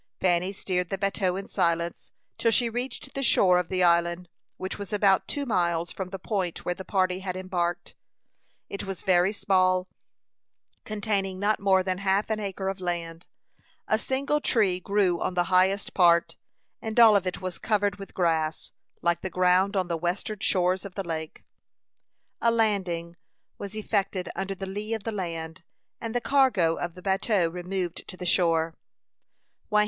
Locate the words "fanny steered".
0.19-0.89